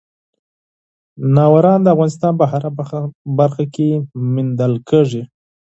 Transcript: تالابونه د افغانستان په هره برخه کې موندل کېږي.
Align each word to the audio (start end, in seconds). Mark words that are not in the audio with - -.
تالابونه 1.35 1.71
د 1.83 1.85
افغانستان 1.95 2.33
په 2.39 2.45
هره 2.51 2.69
برخه 3.37 3.63
کې 3.75 3.89
موندل 4.33 4.73
کېږي. 4.89 5.23